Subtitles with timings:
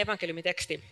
[0.00, 0.84] Evankeliumiteksti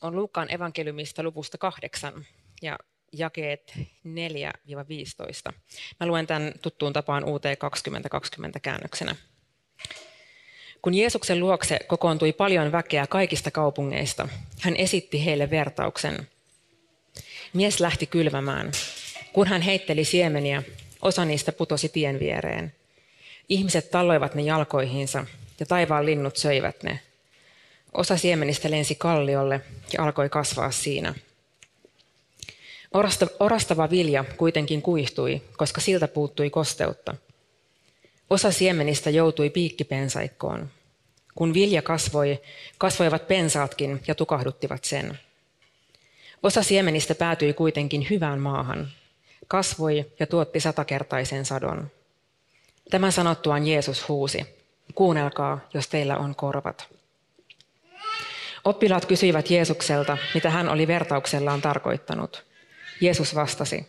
[0.00, 2.26] on Luukkaan evankeliumista luvusta kahdeksan
[2.62, 2.78] ja
[3.12, 5.52] jakeet 4-15.
[6.00, 9.16] Mä luen tämän tuttuun tapaan UT 2020 käännöksenä.
[10.82, 14.28] Kun Jeesuksen luokse kokoontui paljon väkeä kaikista kaupungeista,
[14.60, 16.28] hän esitti heille vertauksen.
[17.52, 18.72] Mies lähti kylvämään.
[19.32, 20.62] Kun hän heitteli siemeniä,
[21.02, 22.74] osa niistä putosi tien viereen.
[23.48, 25.26] Ihmiset talloivat ne jalkoihinsa
[25.60, 27.00] ja taivaan linnut söivät ne.
[27.94, 29.60] Osa siemenistä lensi kalliolle
[29.92, 31.14] ja alkoi kasvaa siinä.
[33.40, 37.14] Orastava vilja kuitenkin kuihtui, koska siltä puuttui kosteutta.
[38.30, 40.70] Osa siemenistä joutui piikkipensaikkoon.
[41.34, 42.40] Kun vilja kasvoi,
[42.78, 45.18] kasvoivat pensaatkin ja tukahduttivat sen.
[46.42, 48.88] Osa siemenistä päätyi kuitenkin hyvään maahan.
[49.48, 51.90] Kasvoi ja tuotti satakertaisen sadon.
[52.90, 54.46] Tämän sanottuaan Jeesus huusi,
[54.94, 56.97] kuunnelkaa, jos teillä on korvat.
[58.64, 62.44] Oppilaat kysyivät Jeesukselta, mitä hän oli vertauksellaan tarkoittanut.
[63.00, 63.86] Jeesus vastasi,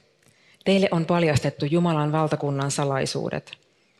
[0.66, 3.52] teille on paljastettu Jumalan valtakunnan salaisuudet,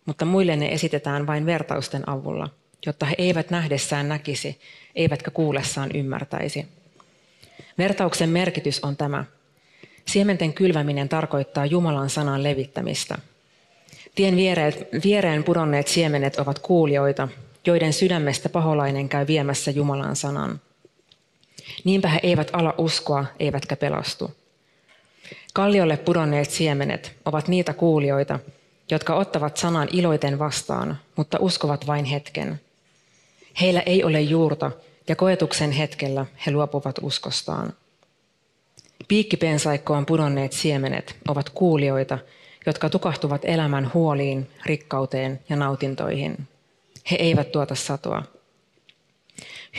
[0.06, 2.50] mutta muille ne esitetään vain vertausten avulla,
[2.86, 4.60] jotta he eivät nähdessään näkisi,
[4.96, 6.68] eivätkä kuullessaan ymmärtäisi.
[7.78, 9.26] Vertauksen merkitys on tämä.
[10.08, 13.18] Siementen kylväminen tarkoittaa Jumalan sanan levittämistä.
[14.16, 14.36] Tien
[15.04, 17.28] viereen pudonneet siemenet ovat kuulijoita,
[17.70, 20.62] joiden sydämestä paholainen käy viemässä Jumalan sanan.
[21.84, 24.32] Niinpä he eivät ala uskoa, eivätkä pelastu.
[25.54, 28.40] Kalliolle pudonneet siemenet ovat niitä kuulijoita,
[28.92, 32.62] jotka ottavat sanan iloiten vastaan, mutta uskovat vain hetken.
[33.62, 34.72] Heillä ei ole juurta,
[35.08, 37.74] ja koetuksen hetkellä he luopuvat uskostaan.
[39.08, 42.18] Piikkipensaikkoon pudonneet siemenet ovat kuulijoita,
[42.66, 46.48] jotka tukahtuvat elämän huoliin, rikkauteen ja nautintoihin.
[47.12, 48.24] He eivät tuota satoa.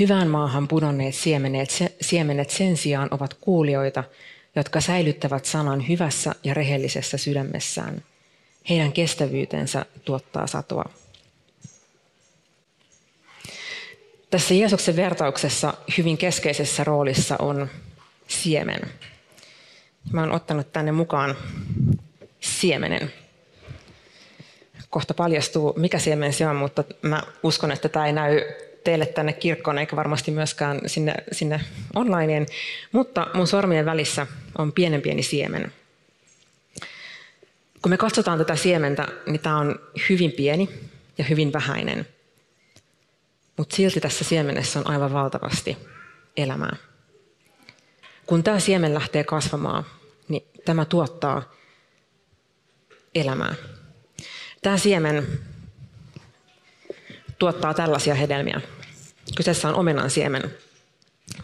[0.00, 4.04] Hyvään maahan pudonneet siemenet, siemenet sen sijaan ovat kuulijoita,
[4.56, 8.02] jotka säilyttävät sanan hyvässä ja rehellisessä sydämessään.
[8.68, 10.84] Heidän kestävyytensä tuottaa satoa.
[14.30, 17.68] Tässä Jeesuksen vertauksessa hyvin keskeisessä roolissa on
[18.28, 18.80] siemen.
[20.12, 21.36] Mä oon ottanut tänne mukaan
[22.40, 23.12] siemenen.
[24.90, 28.40] Kohta paljastuu, mikä siemen se on, mutta mä uskon, että tämä ei näy
[28.84, 31.60] teille tänne kirkkoon, eikä varmasti myöskään sinne, sinne
[31.94, 32.46] onlineen,
[32.92, 34.26] mutta mun sormien välissä
[34.58, 35.72] on pienen pieni siemen.
[37.82, 40.68] Kun me katsotaan tätä siementä, niin tämä on hyvin pieni
[41.18, 42.06] ja hyvin vähäinen.
[43.56, 45.76] Mutta silti tässä siemenessä on aivan valtavasti
[46.36, 46.76] elämää.
[48.26, 49.84] Kun tämä siemen lähtee kasvamaan,
[50.28, 51.54] niin tämä tuottaa
[53.14, 53.54] elämää.
[54.62, 55.26] Tämä siemen
[57.38, 58.60] tuottaa tällaisia hedelmiä.
[59.36, 60.42] Kyseessä on omenan siemen.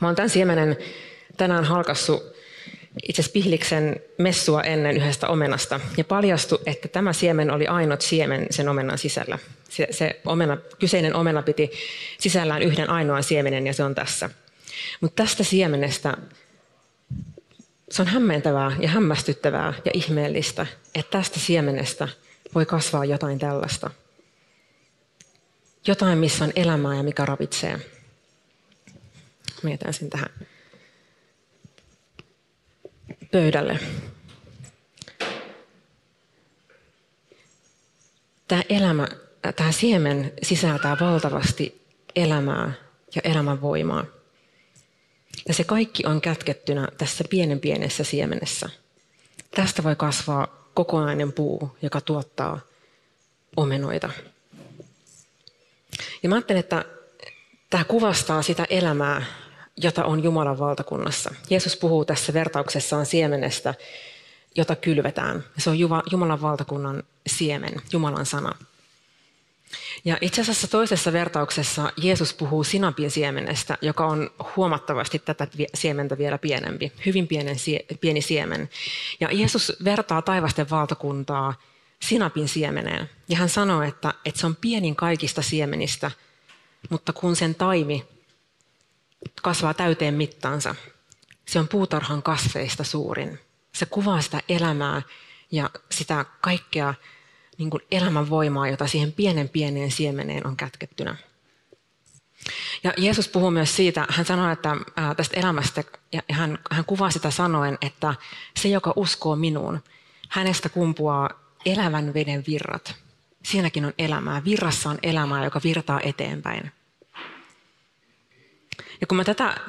[0.01, 0.77] Mä oon tämän siemenen
[1.37, 2.37] tänään halkassu
[3.09, 8.47] itse asiassa Pihliksen messua ennen yhdestä omenasta ja paljastui, että tämä siemen oli ainut siemen
[8.51, 9.39] sen omenan sisällä.
[9.69, 11.71] Se, se omena, kyseinen omena piti
[12.19, 14.31] sisällään yhden ainoan siemenen ja se on tässä.
[15.01, 16.17] Mutta tästä siemenestä
[17.91, 22.09] se on hämmentävää ja hämmästyttävää ja ihmeellistä, että tästä siemenestä
[22.57, 23.91] voi kasvaa jotain tällaista–
[25.87, 27.81] jotain, missä on elämää ja mikä ravitsee.
[29.63, 30.31] Mietän sen tähän
[33.31, 33.79] pöydälle.
[38.49, 39.09] Tämä elämä,
[39.57, 42.73] tämä siemen sisältää valtavasti elämää
[43.15, 44.05] ja elämän voimaa.
[45.49, 48.71] Ja se kaikki on kätkettynä tässä pienen pienessä siemenessä.
[49.51, 52.61] Tästä voi kasvaa kokonainen puu, joka tuottaa
[53.57, 54.11] omenoita.
[56.23, 56.85] Ja mä ajattelen, että
[57.71, 59.25] tämä kuvastaa sitä elämää,
[59.77, 61.35] jota on Jumalan valtakunnassa.
[61.51, 63.75] Jeesus puhuu tässä vertauksessaan siemenestä,
[64.57, 65.45] jota kylvetään.
[65.59, 65.79] Se on
[66.11, 68.55] Jumalan valtakunnan siemen, Jumalan sana.
[70.05, 76.39] Ja itse asiassa toisessa vertauksessa Jeesus puhuu sinapin siemenestä, joka on huomattavasti tätä siementä vielä
[76.39, 77.57] pienempi, hyvin pienen,
[78.01, 78.71] pieni siemen.
[79.21, 81.55] Ja Jeesus vertaa taivasten valtakuntaa
[82.03, 83.11] sinapin siemeneen.
[83.29, 86.11] Ja hän sanoo, että, että se on pienin kaikista siemenistä,
[86.91, 88.05] mutta kun sen taimi
[89.43, 90.75] kasvaa täyteen mittansa.
[91.49, 93.39] Se on puutarhan kasveista suurin.
[93.75, 95.03] Se kuvaa sitä elämää
[95.53, 96.95] ja sitä kaikkea
[97.59, 101.17] niin kuin elämän voimaa, jota siihen pienen pieneen siemeneen on kätkettynä.
[102.85, 107.11] Ja Jeesus puhuu myös siitä, hän sanoi, että ää, tästä elämästä, ja hän, hän kuvaa
[107.11, 108.15] sitä sanoen, että
[108.57, 109.83] se, joka uskoo minuun,
[110.29, 111.31] hänestä kumpuaa
[111.67, 112.95] elävän veden virrat.
[113.43, 114.45] Siinäkin on elämää.
[114.45, 116.73] Virrassa on elämää, joka virtaa eteenpäin.
[119.01, 119.61] Ja kun mä tätä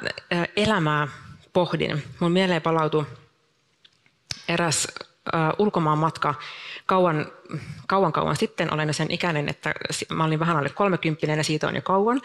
[0.56, 1.08] elämää
[1.52, 3.06] pohdin, mun mieleen palautui
[4.48, 4.88] eräs
[5.58, 6.34] ulkomaan matka
[6.86, 7.26] kauan,
[7.86, 8.74] kauan kauan sitten.
[8.74, 9.74] Olen sen ikäinen, että
[10.12, 12.20] mä olin vähän alle 30 ja siitä on jo kauan.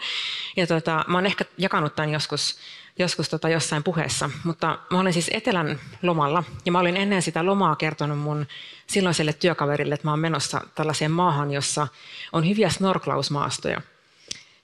[0.56, 2.58] Ja tota, mä oon ehkä jakanut tämän joskus,
[2.98, 7.46] joskus tota jossain puheessa, mutta mä olin siis Etelän lomalla ja mä olin ennen sitä
[7.46, 8.46] lomaa kertonut mun
[8.86, 11.88] silloiselle työkaverille, että mä oon menossa tällaiseen maahan, jossa
[12.32, 13.80] on hyviä snorklausmaastoja.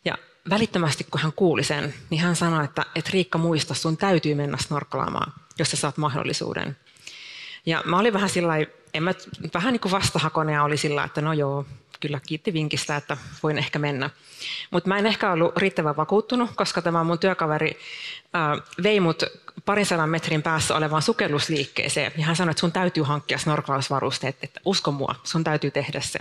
[0.04, 0.18] Ja
[0.50, 4.56] välittömästi kun hän kuuli sen, niin hän sanoi, että, että Riikka muista, sun täytyy mennä
[4.60, 6.76] snorklaamaan, jos sä saat mahdollisuuden.
[7.66, 8.54] Ja mä olin vähän sillä
[8.94, 9.14] en mä,
[9.54, 11.66] vähän niin kuin vastahakoinen oli sillä, että no joo,
[12.00, 14.10] kyllä kiitti vinkistä, että voin ehkä mennä.
[14.70, 17.78] Mutta mä en ehkä ollut riittävän vakuuttunut, koska tämä mun työkaveri
[18.32, 19.22] ää, vei mut
[19.64, 22.12] parin sadan metrin päässä olevaan sukellusliikkeeseen.
[22.16, 26.18] Ja hän sanoi, että sun täytyy hankkia snorklausvarusteet, että usko mua, sun täytyy tehdä se.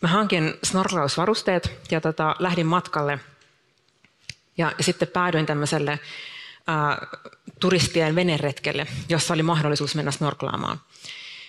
[0.00, 3.18] Mä hankin snorklausvarusteet ja tota, lähdin matkalle.
[4.58, 6.00] Ja sitten päädyin tämmöiselle
[7.60, 10.80] turistien veneretkelle, jossa oli mahdollisuus mennä snorklaamaan.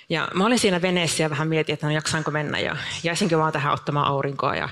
[0.09, 3.53] Ja mä olin siinä veneessä ja vähän mietin, että no jaksaanko mennä ja jäisinkö vaan
[3.53, 4.69] tähän ottamaan aurinkoa ja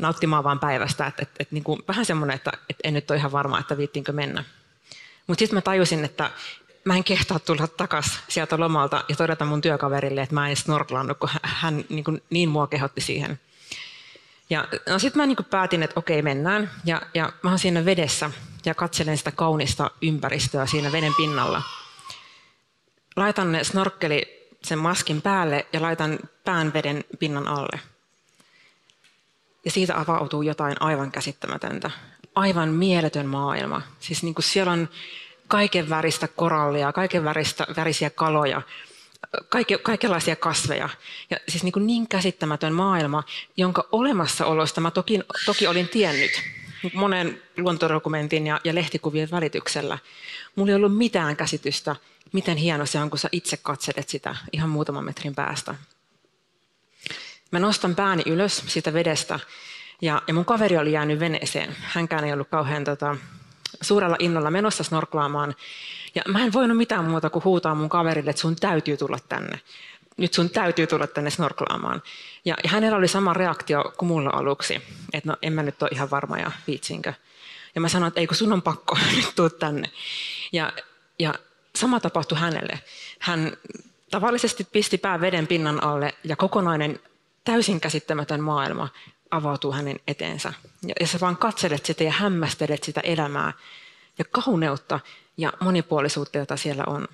[0.00, 1.06] nauttimaan vaan päivästä.
[1.06, 3.76] Että, että, että niin kuin vähän semmoinen, että, että en nyt ole ihan varma, että
[3.76, 4.44] viittiinkö mennä.
[5.26, 6.30] Mutta sitten mä tajusin, että
[6.84, 11.18] mä en kehtaa tulla takaisin sieltä lomalta ja todeta mun työkaverille, että mä en snorklannut,
[11.18, 13.40] kun hän niin, kuin niin mua kehotti siihen.
[14.50, 16.70] Ja no sitten mä niin päätin, että okei, mennään.
[16.84, 18.30] Ja, ja mä oon siinä vedessä
[18.64, 21.62] ja katselen sitä kaunista ympäristöä siinä veden pinnalla.
[23.16, 27.80] Laitan ne snorkkeli sen maskin päälle ja laitan pään veden pinnan alle.
[29.64, 31.90] Ja siitä avautuu jotain aivan käsittämätöntä.
[32.34, 33.82] Aivan mieletön maailma.
[34.00, 34.88] Siis niin kuin siellä on
[35.48, 38.62] kaiken väristä korallia, kaiken väristä, värisiä kaloja,
[39.48, 40.88] kaike, kaikenlaisia kasveja.
[41.30, 43.22] Ja siis niin, kuin niin käsittämätön maailma,
[43.56, 46.30] jonka olemassaolosta mä toki, toki olin tiennyt
[46.94, 49.98] monen luontodokumentin ja, ja lehtikuvien välityksellä.
[50.56, 51.96] Mulla ei ollut mitään käsitystä,
[52.32, 55.74] miten hieno se on, kun sä itse katselet sitä ihan muutaman metrin päästä.
[57.50, 59.40] Mä nostan pääni ylös siitä vedestä
[60.02, 61.76] ja, ja mun kaveri oli jäänyt veneeseen.
[61.80, 63.16] Hänkään ei ollut kauhean tota,
[63.80, 65.54] suurella innolla menossa snorklaamaan.
[66.14, 69.60] Ja mä en voinut mitään muuta kuin huutaa mun kaverille, että sun täytyy tulla tänne.
[70.16, 72.02] Nyt sun täytyy tulla tänne snorklaamaan.
[72.44, 74.82] Ja, hänellä oli sama reaktio kuin mulla aluksi,
[75.12, 77.12] että no en mä nyt ole ihan varma ja viitsinkö.
[77.74, 79.90] Ja mä sanoin, että ei kun sun on pakko nyt tuu tänne.
[80.52, 80.72] Ja,
[81.18, 81.34] ja
[81.76, 82.80] sama tapahtui hänelle.
[83.18, 83.56] Hän
[84.10, 87.00] tavallisesti pisti pää veden pinnan alle ja kokonainen
[87.44, 88.88] täysin käsittämätön maailma
[89.30, 90.52] avautuu hänen eteensä.
[90.82, 93.52] Ja, ja sä vaan katselet sitä ja hämmästelet sitä elämää
[94.18, 95.00] ja kauneutta
[95.36, 97.08] ja monipuolisuutta, jota siellä on.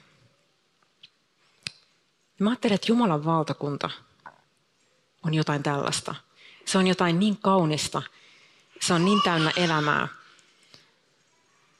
[2.38, 3.90] Ja mä ajattelen, että Jumalan valtakunta
[5.26, 6.14] on jotain tällaista.
[6.64, 8.02] Se on jotain niin kaunista.
[8.81, 10.08] Se on niin täynnä elämää.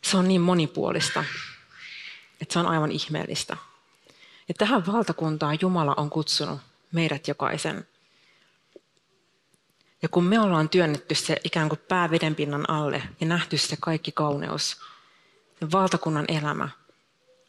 [0.03, 1.25] Se on niin monipuolista,
[2.41, 3.57] että se on aivan ihmeellistä.
[4.49, 6.61] Ja tähän valtakuntaan Jumala on kutsunut
[6.93, 7.87] meidät jokaisen.
[10.03, 14.77] Ja kun me ollaan työnnetty se ikään kuin päävedenpinnan alle ja nähty se kaikki kauneus,
[15.61, 16.69] ja valtakunnan elämä,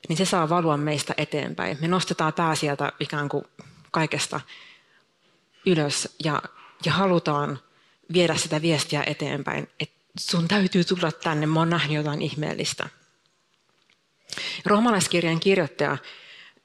[0.10, 1.78] niin se saa valua meistä eteenpäin.
[1.82, 3.46] Me nostetaan pää sieltä ikään kuin
[3.92, 4.42] kaikesta
[5.66, 6.42] ylös ja,
[6.86, 7.60] ja halutaan
[8.14, 12.90] viedä sitä viestiä eteenpäin, että sun täytyy tulla tänne, mä oon nähnyt jotain ihmeellistä.
[14.66, 15.98] Roomalaiskirjan kirjoittaja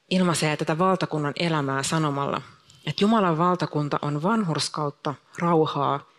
[0.09, 2.41] ilmaisee tätä valtakunnan elämää sanomalla,
[2.85, 6.09] että Jumalan valtakunta on vanhurskautta, rauhaa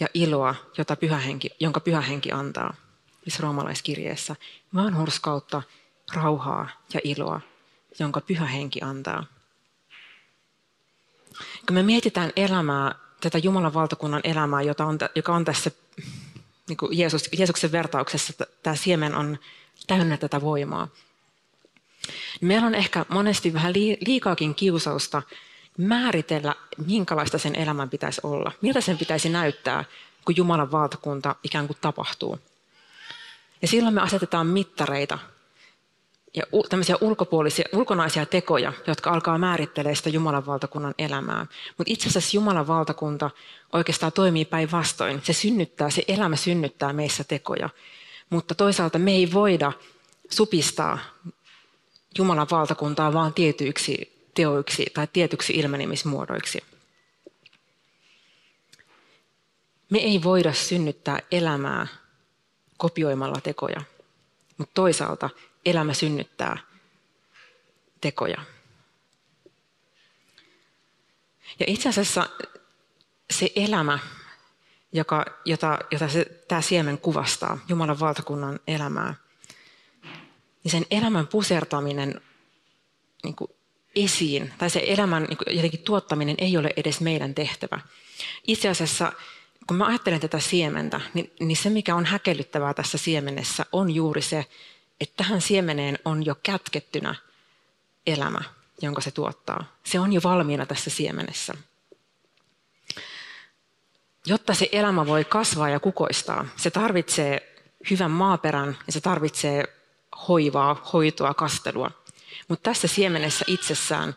[0.00, 2.74] ja iloa, jota pyhähenki, jonka pyhähenki antaa.
[3.22, 4.36] Siis roomalaiskirjeessä.
[4.74, 5.62] Vanhurskautta,
[6.14, 7.40] rauhaa ja iloa,
[7.98, 9.24] jonka pyhähenki antaa.
[11.66, 15.70] Kun me mietitään elämää, tätä Jumalan valtakunnan elämää, jota on, joka on tässä
[16.68, 19.38] niin kuin Jeesus, Jeesuksen vertauksessa, tämä siemen on
[19.86, 20.88] täynnä tätä voimaa.
[22.40, 23.72] Meillä on ehkä monesti vähän
[24.06, 25.22] liikaakin kiusausta
[25.78, 26.54] määritellä,
[26.86, 28.52] minkälaista sen elämän pitäisi olla.
[28.60, 29.84] Miltä sen pitäisi näyttää,
[30.24, 32.38] kun Jumalan valtakunta ikään kuin tapahtuu.
[33.62, 35.18] Ja silloin me asetetaan mittareita
[36.34, 41.46] ja tämmöisiä ulkopuolisia, ulkonaisia tekoja, jotka alkaa määrittelee sitä Jumalan valtakunnan elämää.
[41.78, 43.30] Mutta itse asiassa Jumalan valtakunta
[43.72, 45.20] oikeastaan toimii päinvastoin.
[45.24, 47.68] Se synnyttää, se elämä synnyttää meissä tekoja.
[48.30, 49.72] Mutta toisaalta me ei voida
[50.30, 50.98] supistaa
[52.18, 56.64] Jumalan valtakuntaa vaan tietyiksi teoiksi tai tietyksi ilmenemismuodoiksi.
[59.90, 61.86] Me ei voida synnyttää elämää
[62.76, 63.82] kopioimalla tekoja,
[64.58, 65.30] mutta toisaalta
[65.70, 66.58] elämä synnyttää
[68.00, 68.42] tekoja.
[71.60, 72.28] Ja itse asiassa
[73.30, 73.98] se elämä,
[74.92, 79.14] joka, jota, jota se, tämä siemen kuvastaa, Jumalan valtakunnan elämää,
[80.64, 82.20] niin sen elämän pusertaminen
[83.24, 83.50] niin kuin
[83.96, 87.80] esiin, tai se elämän niin kuin jotenkin tuottaminen ei ole edes meidän tehtävä.
[88.46, 89.12] Itse asiassa,
[89.66, 94.22] kun mä ajattelen tätä siementä, niin, niin se mikä on häkellyttävää tässä siemenessä on juuri
[94.22, 94.46] se,
[95.00, 97.14] että tähän siemeneen on jo kätkettynä
[98.06, 98.40] elämä,
[98.82, 99.64] jonka se tuottaa.
[99.84, 101.54] Se on jo valmiina tässä siemenessä.
[104.26, 107.54] Jotta se elämä voi kasvaa ja kukoistaa, se tarvitsee
[107.90, 109.64] hyvän maaperän ja se tarvitsee
[110.28, 111.90] hoivaa, hoitoa, kastelua.
[112.48, 114.14] Mutta tässä siemenessä itsessään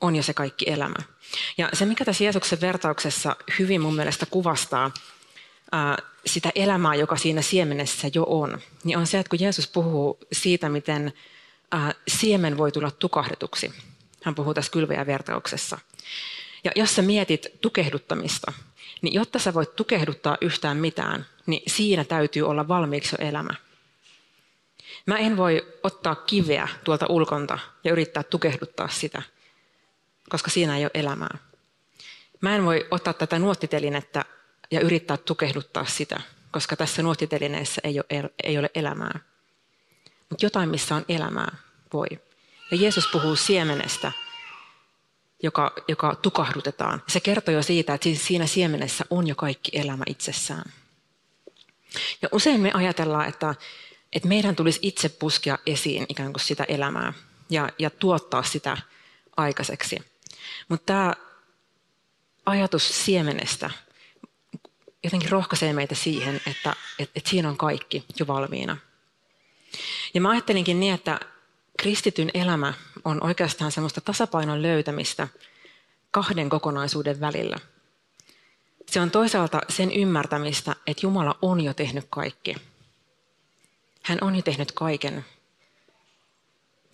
[0.00, 0.96] on jo se kaikki elämä.
[1.58, 4.90] Ja se, mikä tässä Jeesuksen vertauksessa hyvin mun mielestä kuvastaa
[6.26, 10.68] sitä elämää, joka siinä siemenessä jo on, niin on se, että kun Jeesus puhuu siitä,
[10.68, 11.12] miten
[12.08, 13.72] siemen voi tulla tukahdetuksi.
[14.22, 15.78] Hän puhuu tässä kylväjävertauksessa.
[16.64, 18.52] Ja jos sä mietit tukehduttamista,
[19.02, 23.54] niin jotta sä voit tukehduttaa yhtään mitään, niin siinä täytyy olla valmiiksi jo elämä.
[25.06, 29.22] Mä en voi ottaa kiveä tuolta ulkonta ja yrittää tukehduttaa sitä,
[30.28, 31.38] koska siinä ei ole elämää.
[32.40, 34.24] Mä en voi ottaa tätä nuottitelinettä
[34.70, 36.20] ja yrittää tukehduttaa sitä,
[36.50, 39.20] koska tässä nuottitelineessä ei ole, ei ole elämää.
[40.30, 41.56] Mutta jotain, missä on elämää,
[41.92, 42.06] voi.
[42.70, 44.12] Ja Jeesus puhuu siemenestä,
[45.42, 47.02] joka, joka tukahdutetaan.
[47.08, 50.72] Se kertoo jo siitä, että siinä siemenessä on jo kaikki elämä itsessään.
[52.22, 53.54] Ja usein me ajatellaan, että,
[54.12, 57.12] että meidän tulisi itse puskea esiin ikään kuin sitä elämää
[57.50, 58.76] ja, ja tuottaa sitä
[59.36, 59.98] aikaiseksi.
[60.68, 61.14] Mutta tämä
[62.46, 63.70] ajatus siemenestä
[65.04, 68.76] jotenkin rohkaisee meitä siihen, että, että, että siinä on kaikki jo valmiina.
[70.14, 71.20] Ja mä ajattelinkin niin, että
[71.78, 72.74] kristityn elämä
[73.04, 75.28] on oikeastaan semmoista tasapainon löytämistä
[76.10, 77.58] kahden kokonaisuuden välillä.
[78.86, 82.54] Se on toisaalta sen ymmärtämistä, että Jumala on jo tehnyt kaikki.
[84.02, 85.24] Hän on jo tehnyt kaiken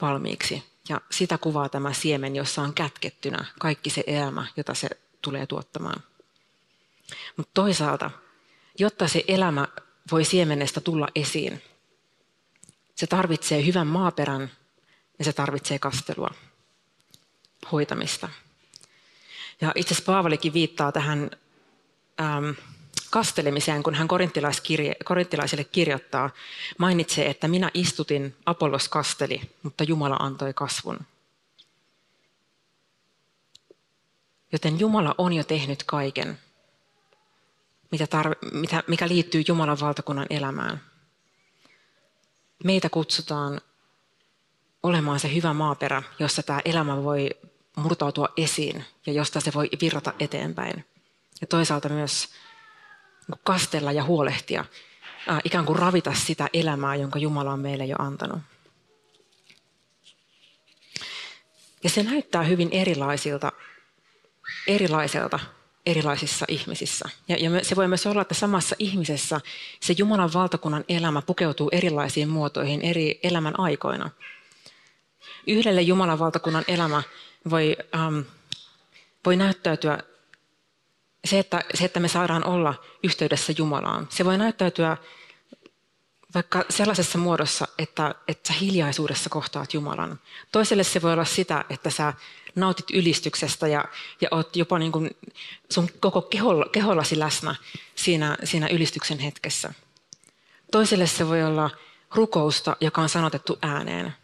[0.00, 0.62] valmiiksi.
[0.88, 4.88] Ja sitä kuvaa tämä siemen, jossa on kätkettynä kaikki se elämä, jota se
[5.23, 6.02] tulee tuottamaan.
[7.37, 8.11] Mutta toisaalta,
[8.78, 9.68] jotta se elämä
[10.11, 11.62] voi siemenestä tulla esiin,
[12.94, 14.50] se tarvitsee hyvän maaperän
[15.18, 16.30] ja se tarvitsee kastelua,
[17.73, 18.28] hoitamista.
[19.61, 21.30] Ja itse asiassa Paavalikin viittaa tähän
[22.21, 22.54] äm,
[23.11, 24.09] kastelemiseen, kun hän
[25.04, 26.30] korinttilaisille kirjoittaa,
[26.78, 30.99] mainitsee, että minä istutin, Apollos kasteli, mutta Jumala antoi kasvun.
[34.52, 36.38] Joten Jumala on jo tehnyt kaiken,
[37.95, 40.81] mitä tarv- mitä, mikä liittyy Jumalan valtakunnan elämään.
[42.65, 43.61] Meitä kutsutaan
[44.83, 47.31] olemaan se hyvä maaperä, jossa tämä elämä voi
[47.77, 50.85] murtautua esiin ja josta se voi virrata eteenpäin.
[51.41, 52.29] Ja toisaalta myös
[53.45, 54.65] kastella ja huolehtia,
[55.45, 58.39] ikään kuin ravita sitä elämää, jonka Jumala on meille jo antanut.
[61.85, 63.53] Ja se näyttää hyvin erilaisilta,
[64.67, 65.41] erilaiselta
[65.87, 67.09] erilaisissa ihmisissä.
[67.29, 69.41] Ja, ja se voi myös olla, että samassa ihmisessä
[69.81, 74.11] se Jumalan valtakunnan elämä pukeutuu erilaisiin muotoihin eri elämän aikoina.
[75.47, 77.03] Yhdelle Jumalan valtakunnan elämä
[77.50, 78.21] voi, ähm,
[79.26, 79.99] voi näyttäytyä
[81.25, 84.07] se että, se, että me saadaan olla yhteydessä Jumalaan.
[84.11, 84.97] Se voi näyttäytyä
[86.35, 90.21] vaikka sellaisessa muodossa, että, että sä hiljaisuudessa kohtaat Jumalan.
[90.53, 92.12] Toiselle se voi olla sitä, että sä
[92.54, 93.84] nautit ylistyksestä ja,
[94.20, 95.11] ja oot jopa niin kuin
[95.70, 97.54] sun koko keholla, kehollasi läsnä
[97.94, 99.75] siinä, siinä ylistyksen hetkessä.
[100.73, 101.70] Toiselle se voi olla
[102.14, 104.14] rukousta, joka on sanotettu ääneen.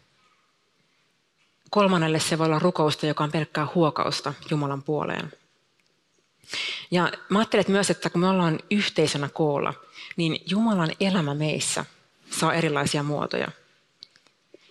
[1.69, 5.33] Kolmannelle se voi olla rukousta, joka on pelkkää huokausta Jumalan puoleen.
[6.91, 9.73] Ja mä ajattelen myös, että kun me ollaan yhteisönä koolla,
[10.15, 11.85] niin Jumalan elämä meissä
[12.29, 13.47] saa erilaisia muotoja.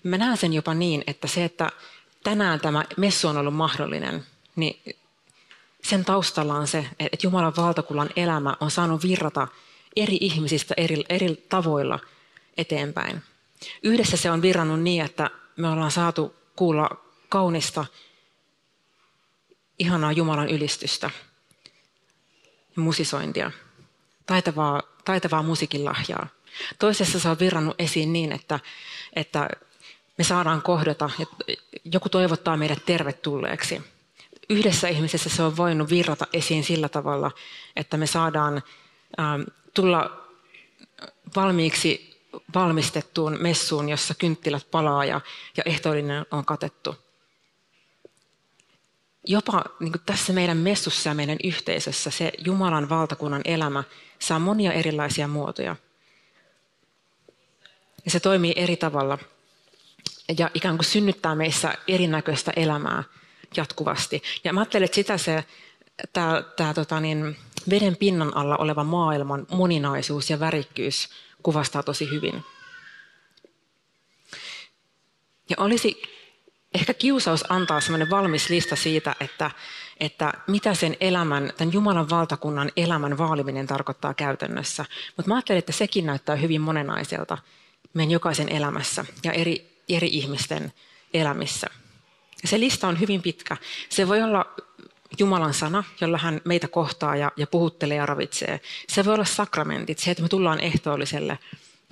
[0.02, 1.70] Mä näen sen jopa niin, että se, että
[2.24, 4.96] tänään tämä messu on ollut mahdollinen, niin
[5.82, 9.48] sen taustalla on se, että Jumalan valtakunnan elämä on saanut virrata
[9.96, 11.98] eri ihmisistä eri, eri tavoilla
[12.56, 13.22] eteenpäin.
[13.82, 16.90] Yhdessä se on virrannut niin, että me ollaan saatu kuulla
[17.28, 17.84] kaunista,
[19.78, 21.10] ihanaa Jumalan ylistystä
[22.76, 23.50] ja musisointia,
[24.26, 26.26] taitavaa, taitavaa musiikin lahjaa.
[26.78, 28.60] Toisessa se on virrannut esiin niin, että,
[29.16, 29.48] että
[30.18, 31.10] me saadaan kohdata,
[31.92, 33.82] joku toivottaa meidät tervetulleeksi.
[34.50, 37.30] Yhdessä ihmisessä se on voinut virrata esiin sillä tavalla,
[37.76, 38.62] että me saadaan
[39.20, 39.42] ähm,
[39.74, 40.26] tulla
[41.36, 42.10] valmiiksi
[42.54, 45.20] valmistettuun messuun, jossa kynttilät palaa ja,
[45.56, 46.96] ja ehtoollinen on katettu.
[49.26, 53.84] Jopa niin tässä meidän messussa ja meidän yhteisössä se Jumalan valtakunnan elämä
[54.18, 55.76] saa monia erilaisia muotoja.
[58.04, 59.18] Ja se toimii eri tavalla
[60.38, 63.04] ja ikään kuin synnyttää meissä erinäköistä elämää
[63.56, 64.22] jatkuvasti.
[64.44, 65.44] Ja mä ajattelen, että sitä se,
[66.12, 67.36] tämä, tämä tota niin,
[67.70, 71.08] veden pinnan alla oleva maailman moninaisuus ja värikkyys
[71.42, 72.44] kuvastaa tosi hyvin.
[75.50, 76.02] Ja olisi
[76.74, 79.50] ehkä kiusaus antaa sellainen valmis lista siitä, että,
[80.00, 84.84] että mitä sen elämän, tämän Jumalan valtakunnan elämän vaaliminen tarkoittaa käytännössä.
[85.16, 87.38] Mutta mä ajattelen, että sekin näyttää hyvin monenaiselta
[87.94, 90.72] meidän jokaisen elämässä ja eri, eri ihmisten
[91.14, 91.66] elämissä.
[92.44, 93.56] Se lista on hyvin pitkä.
[93.88, 94.46] Se voi olla
[95.18, 98.60] Jumalan sana, jolla hän meitä kohtaa ja, ja puhuttelee ja ravitsee.
[98.88, 101.38] Se voi olla sakramentit, se, että me tullaan ehtoolliselle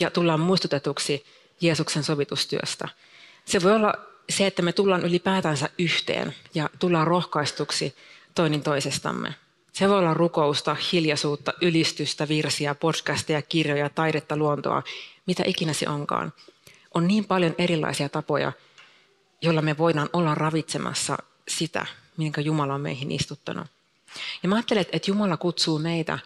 [0.01, 1.25] ja tullaan muistutetuksi
[1.61, 2.89] Jeesuksen sovitustyöstä.
[3.45, 3.95] Se voi olla
[4.31, 7.97] se, että me tullaan ylipäätänsä yhteen ja tullaan rohkaistuksi
[8.35, 9.35] toinen toisestamme.
[9.73, 14.83] Se voi olla rukousta, hiljaisuutta, ylistystä, virsiä, podcastia, kirjoja, taidetta, luontoa,
[15.27, 16.33] mitä ikinä se onkaan.
[16.95, 18.53] On niin paljon erilaisia tapoja,
[19.43, 21.19] joilla me voidaan olla ravitsemassa
[21.49, 23.67] sitä, minkä Jumala on meihin istuttanut.
[24.43, 26.19] Ja mä ajattelen, että Jumala kutsuu meitä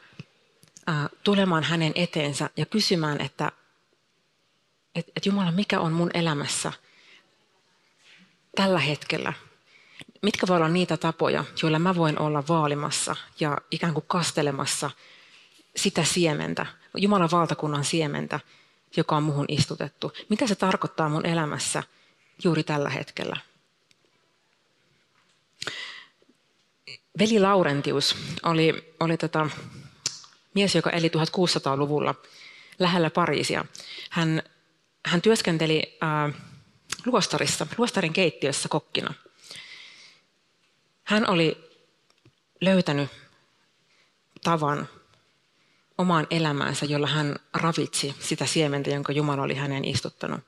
[1.25, 3.52] tulemaan hänen eteensä ja kysymään, että,
[4.95, 6.73] että, että Jumala, mikä on mun elämässä
[8.57, 9.33] tällä hetkellä?
[10.23, 14.90] Mitkä voi olla niitä tapoja, joilla mä voin olla vaalimassa ja ikään kuin kastelemassa
[15.76, 16.66] sitä siementä,
[16.97, 18.40] Jumalan valtakunnan siementä,
[18.96, 20.12] joka on muhun istutettu.
[20.28, 21.83] Mitä se tarkoittaa mun elämässä
[22.44, 23.37] juuri tällä hetkellä?
[27.18, 29.50] Veli Laurentius oli, oli tota,
[30.55, 32.14] mies, joka eli 1600-luvulla
[32.78, 33.64] lähellä Pariisia.
[34.11, 34.42] Hän,
[35.07, 36.35] hän työskenteli äh,
[37.07, 39.14] luostarissa, luostarin keittiössä kokkina.
[41.05, 41.70] Hän oli
[42.61, 43.11] löytänyt
[44.44, 44.88] tavan
[46.03, 50.41] omaan elämäänsä, jolla hän ravitsi sitä siementä, jonka Jumala oli hänen istuttanut.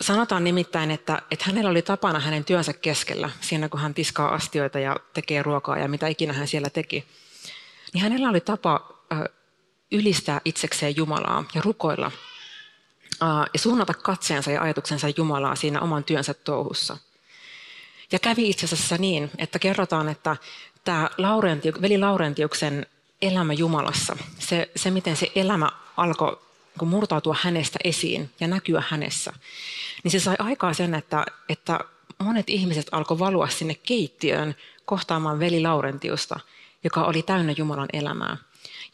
[0.00, 4.78] Sanotaan nimittäin, että, että hänellä oli tapana hänen työnsä keskellä, siinä kun hän tiskaa astioita
[4.78, 7.04] ja tekee ruokaa ja mitä ikinä hän siellä teki,
[7.92, 8.96] niin hänellä oli tapa
[9.92, 12.10] ylistää itsekseen Jumalaa ja rukoilla
[13.52, 16.96] ja suunnata katseensa ja ajatuksensa Jumalaa siinä oman työnsä touhussa.
[18.12, 20.36] Ja kävi itse asiassa niin, että kerrotaan, että
[20.84, 22.86] tämä Laurenti, veli Laurentiuksen
[23.22, 26.38] elämä Jumalassa, se, se miten se elämä alkoi
[26.84, 29.32] murtautua hänestä esiin ja näkyä hänessä,
[30.04, 31.80] niin se sai aikaa sen, että, että
[32.18, 36.40] monet ihmiset alkoi valua sinne keittiöön kohtaamaan veli Laurentiusta,
[36.84, 38.36] joka oli täynnä Jumalan elämää.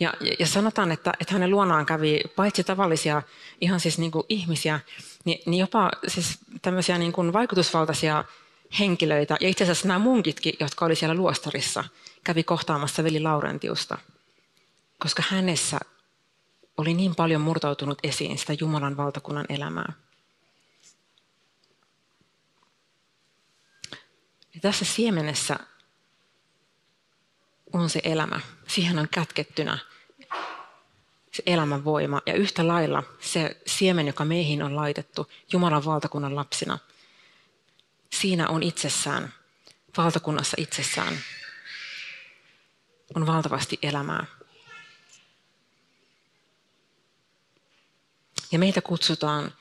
[0.01, 3.23] Ja, ja sanotaan, että, että hänen luonaan kävi paitsi tavallisia
[3.61, 4.81] ihan siis niin kuin ihmisiä,
[5.25, 8.25] niin, niin jopa siis tämmöisiä niin kuin vaikutusvaltaisia
[8.79, 9.37] henkilöitä.
[9.41, 11.85] Ja itse asiassa nämä munkitkin, jotka oli siellä luostarissa,
[12.25, 13.99] kävi kohtaamassa veli Laurentiusta,
[15.03, 15.79] koska hänessä
[16.77, 19.93] oli niin paljon murtautunut esiin sitä Jumalan valtakunnan elämää.
[24.55, 25.59] Ja tässä siemenessä
[27.73, 28.41] on se elämä.
[28.69, 29.79] Siihen on kätkettynä
[31.33, 32.23] se elämän voima.
[32.27, 36.79] Ja yhtä lailla se siemen, joka meihin on laitettu Jumalan valtakunnan lapsina,
[38.13, 39.35] siinä on itsessään,
[39.97, 41.19] valtakunnassa itsessään,
[43.15, 44.42] on valtavasti elämää.
[48.53, 49.53] Ja meitä kutsutaan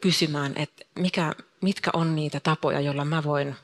[0.00, 3.56] kysymään, että mikä, mitkä on niitä tapoja, joilla mä voin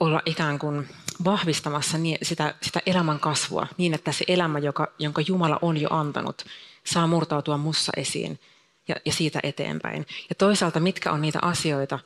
[0.00, 0.88] olla ikään kuin
[1.24, 6.44] vahvistamassa sitä, sitä elämän kasvua niin, että se elämä, joka, jonka Jumala on jo antanut,
[6.84, 8.40] saa murtautua mussa esiin
[8.88, 10.06] ja, ja siitä eteenpäin.
[10.28, 11.98] Ja toisaalta, mitkä on niitä asioita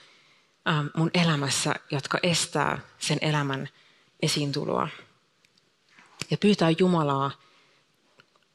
[0.69, 3.69] äh, mun elämässä, jotka estää sen elämän
[4.23, 4.89] esiintuloa.
[6.31, 7.31] Ja pyytää Jumalaa,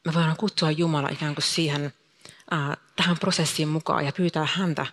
[0.04, 1.92] me voidaan kutsua Jumalaa ikään kuin siihen
[3.00, 4.86] tähän prosessiin mukaan ja pyytää häntä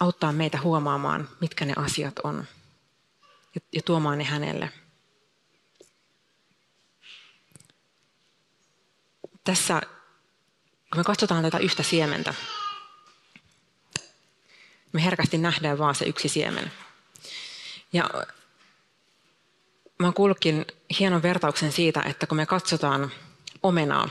[0.00, 2.46] auttaa meitä huomaamaan, mitkä ne asiat on
[3.72, 4.72] ja tuomaan ne hänelle.
[9.44, 9.80] Tässä,
[10.90, 12.34] kun me katsotaan tätä yhtä siementä,
[14.92, 16.72] me herkästi nähdään vaan se yksi siemen.
[17.92, 18.10] Ja
[19.98, 20.66] mä kuullutkin
[20.98, 23.12] hienon vertauksen siitä, että kun me katsotaan
[23.62, 24.08] omenaa,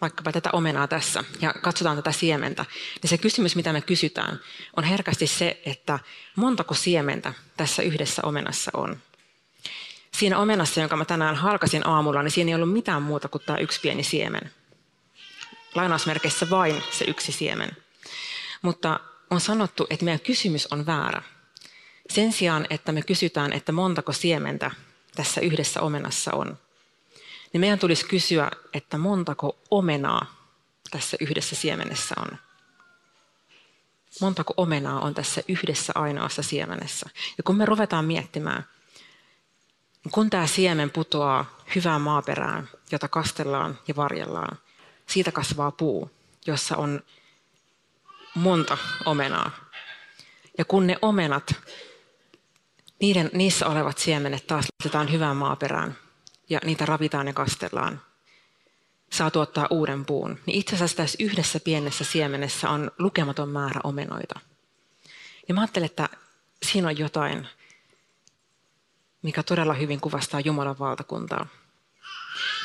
[0.00, 2.64] vaikkapa tätä omenaa tässä ja katsotaan tätä siementä,
[3.02, 4.40] niin se kysymys, mitä me kysytään,
[4.76, 5.98] on herkästi se, että
[6.36, 8.96] montako siementä tässä yhdessä omenassa on.
[10.14, 13.58] Siinä omenassa, jonka mä tänään halkasin aamulla, niin siinä ei ollut mitään muuta kuin tämä
[13.58, 14.50] yksi pieni siemen.
[15.74, 17.70] Lainausmerkeissä vain se yksi siemen.
[18.62, 21.22] Mutta on sanottu, että meidän kysymys on väärä.
[22.10, 24.70] Sen sijaan, että me kysytään, että montako siementä
[25.14, 26.58] tässä yhdessä omenassa on,
[27.52, 30.36] niin meidän tulisi kysyä, että montako omenaa
[30.90, 32.38] tässä yhdessä siemenessä on.
[34.20, 37.10] Montako omenaa on tässä yhdessä ainoassa siemenessä.
[37.38, 38.64] Ja kun me ruvetaan miettimään,
[40.10, 44.58] kun tämä siemen putoaa hyvään maaperään, jota kastellaan ja varjellaan,
[45.06, 46.10] siitä kasvaa puu,
[46.46, 47.00] jossa on
[48.34, 49.50] monta omenaa.
[50.58, 51.54] Ja kun ne omenat,
[53.00, 55.98] niiden, niissä olevat siemenet taas laitetaan hyvään maaperään
[56.50, 58.02] ja niitä ravitaan ja kastellaan,
[59.12, 60.38] saa tuottaa uuden puun.
[60.46, 64.40] Niin itse asiassa tässä yhdessä pienessä siemenessä on lukematon määrä omenoita.
[65.48, 66.08] Ja mä ajattelen, että
[66.62, 67.48] siinä on jotain,
[69.22, 71.46] mikä todella hyvin kuvastaa Jumalan valtakuntaa.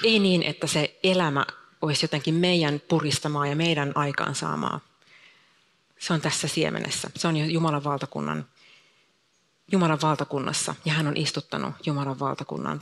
[0.04, 1.46] Ei niin, että se elämä
[1.82, 4.80] olisi jotenkin meidän puristamaa ja meidän aikaansaamaa.
[6.00, 7.10] Se on tässä siemenessä.
[7.16, 8.46] Se on Jumalan valtakunnan
[9.72, 12.82] Jumalan valtakunnassa ja hän on istuttanut Jumalan valtakunnan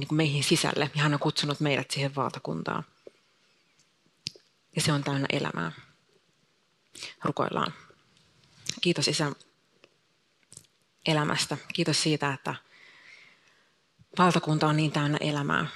[0.00, 2.84] niin kuin meihin sisälle ja hän on kutsunut meidät siihen valtakuntaan.
[4.76, 5.72] Ja se on täynnä elämää.
[7.24, 7.74] Rukoillaan.
[8.80, 9.32] Kiitos Isä
[11.06, 11.56] elämästä.
[11.74, 12.54] Kiitos siitä, että
[14.18, 15.66] valtakunta on niin täynnä elämää.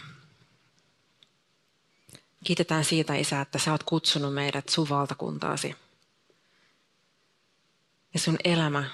[2.44, 5.76] Kiitetään siitä, Isä, että sä oot kutsunut meidät sun valtakuntaasi.
[8.14, 8.90] Ja sun elämä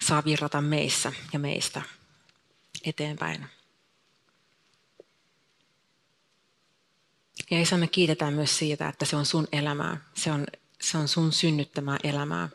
[0.00, 1.82] saa virrata meissä ja meistä
[2.84, 3.46] eteenpäin.
[7.50, 10.00] Ja Isä, me kiitetään myös siitä, että se on sun elämää.
[10.14, 10.46] Se on,
[10.80, 12.48] se on sun synnyttämää elämää.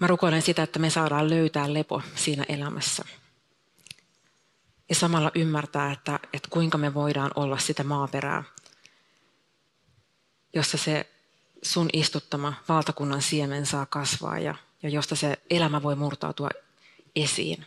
[0.00, 3.04] Mä rukoilen sitä, että me saadaan löytää lepo siinä elämässä.
[4.88, 8.44] Ja samalla ymmärtää, että, että kuinka me voidaan olla sitä maaperää,
[10.54, 11.10] jossa se
[11.62, 16.48] sun istuttama valtakunnan siemen saa kasvaa ja, ja josta se elämä voi murtautua
[17.16, 17.66] esiin.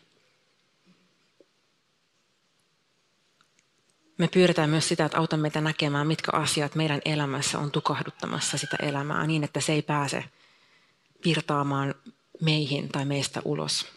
[4.17, 8.78] Me pyydetään myös sitä, että auta meitä näkemään, mitkä asiat meidän elämässä on tukahduttamassa sitä
[8.82, 10.23] elämää niin, että se ei pääse
[11.25, 11.95] virtaamaan
[12.41, 13.88] meihin tai meistä ulos.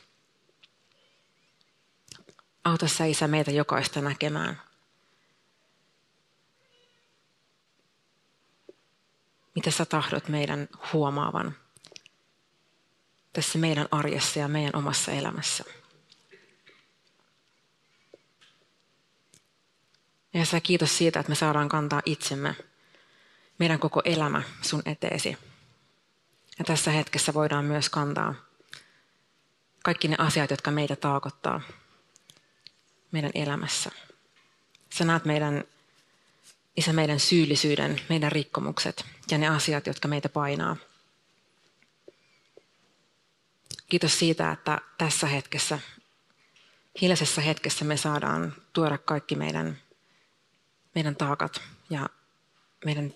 [2.64, 4.60] Auta sä Isä meitä jokaista näkemään.
[9.54, 11.56] Mitä sä tahdot meidän huomaavan
[13.32, 15.64] tässä meidän arjessa ja meidän omassa elämässä.
[20.34, 22.54] Ja sä kiitos siitä, että me saadaan kantaa itsemme,
[23.58, 25.36] meidän koko elämä sun eteesi.
[26.58, 28.34] Ja tässä hetkessä voidaan myös kantaa
[29.84, 31.60] kaikki ne asiat, jotka meitä taakottaa
[33.12, 33.90] meidän elämässä.
[34.94, 35.64] Sä näet meidän,
[36.76, 40.76] isä, meidän syyllisyyden, meidän rikkomukset ja ne asiat, jotka meitä painaa.
[43.88, 45.78] Kiitos siitä, että tässä hetkessä,
[47.00, 49.78] hiljaisessa hetkessä me saadaan tuoda kaikki meidän
[50.94, 52.08] meidän taakat ja
[52.84, 53.14] meidän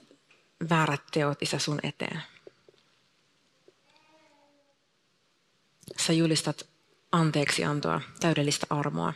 [0.71, 2.23] väärät teot, Isä, sun eteen.
[6.07, 6.69] Sä julistat
[7.13, 9.15] anteeksi antoa, täydellistä armoa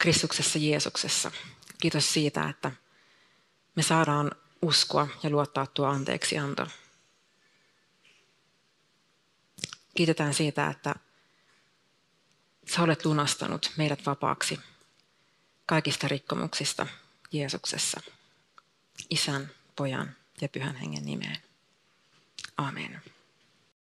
[0.00, 1.30] Kristuksessa Jeesuksessa.
[1.80, 2.72] Kiitos siitä, että
[3.74, 4.30] me saadaan
[4.62, 6.66] uskoa ja luottaa tuo anteeksi anto.
[9.94, 10.94] Kiitetään siitä, että
[12.74, 14.60] sä olet lunastanut meidät vapaaksi
[15.68, 16.86] kaikista rikkomuksista
[17.32, 18.00] Jeesuksessa,
[19.10, 21.36] Isän, Pojan ja Pyhän Hengen nimeen.
[22.56, 23.02] Amen.